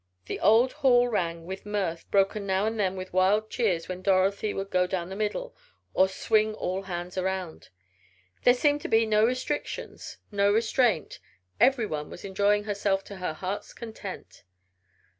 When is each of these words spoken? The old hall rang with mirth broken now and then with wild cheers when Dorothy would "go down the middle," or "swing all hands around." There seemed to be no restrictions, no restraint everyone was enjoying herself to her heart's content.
The 0.25 0.39
old 0.39 0.73
hall 0.73 1.09
rang 1.09 1.45
with 1.45 1.63
mirth 1.63 2.09
broken 2.09 2.47
now 2.47 2.65
and 2.65 2.79
then 2.79 2.95
with 2.95 3.13
wild 3.13 3.51
cheers 3.51 3.87
when 3.87 4.01
Dorothy 4.01 4.51
would 4.51 4.71
"go 4.71 4.87
down 4.87 5.09
the 5.09 5.15
middle," 5.15 5.55
or 5.93 6.09
"swing 6.09 6.55
all 6.55 6.81
hands 6.81 7.19
around." 7.19 7.69
There 8.43 8.55
seemed 8.55 8.81
to 8.81 8.87
be 8.87 9.05
no 9.05 9.23
restrictions, 9.23 10.17
no 10.31 10.51
restraint 10.51 11.19
everyone 11.59 12.09
was 12.09 12.25
enjoying 12.25 12.63
herself 12.63 13.03
to 13.03 13.17
her 13.17 13.33
heart's 13.33 13.75
content. 13.75 14.43